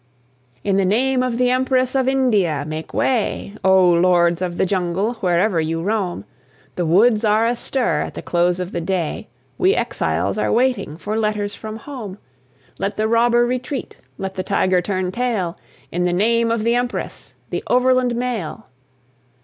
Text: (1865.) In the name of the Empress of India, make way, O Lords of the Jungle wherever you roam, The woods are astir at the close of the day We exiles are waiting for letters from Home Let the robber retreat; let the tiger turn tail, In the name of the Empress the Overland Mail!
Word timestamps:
(1865.) 0.63 0.69
In 0.71 0.77
the 0.77 0.95
name 0.95 1.21
of 1.23 1.37
the 1.37 1.51
Empress 1.51 1.93
of 1.93 2.07
India, 2.07 2.63
make 2.67 2.91
way, 2.91 3.55
O 3.63 3.87
Lords 3.91 4.41
of 4.41 4.57
the 4.57 4.65
Jungle 4.65 5.13
wherever 5.19 5.61
you 5.61 5.79
roam, 5.79 6.25
The 6.75 6.87
woods 6.87 7.23
are 7.23 7.45
astir 7.45 8.01
at 8.01 8.15
the 8.15 8.23
close 8.23 8.59
of 8.59 8.71
the 8.71 8.81
day 8.81 9.27
We 9.59 9.75
exiles 9.75 10.39
are 10.39 10.51
waiting 10.51 10.97
for 10.97 11.19
letters 11.19 11.53
from 11.53 11.77
Home 11.77 12.17
Let 12.79 12.97
the 12.97 13.07
robber 13.07 13.45
retreat; 13.45 13.99
let 14.17 14.33
the 14.33 14.41
tiger 14.41 14.81
turn 14.81 15.11
tail, 15.11 15.55
In 15.91 16.05
the 16.05 16.13
name 16.13 16.49
of 16.49 16.63
the 16.63 16.73
Empress 16.73 17.35
the 17.51 17.63
Overland 17.67 18.15
Mail! 18.15 18.65